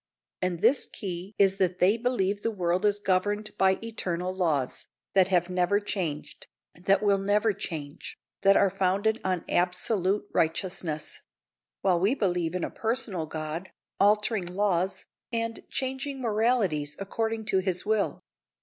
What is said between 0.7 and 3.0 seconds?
key is that they believe the world is